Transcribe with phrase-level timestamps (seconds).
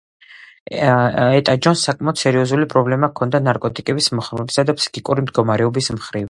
[1.39, 6.19] ეტა ჯონს საკმაოდ სერიოზული პრობლემა ჰქონდა ნარკოტიკების მოხმარებისა და ფსიქიკური მდგომარეობის მხრივ.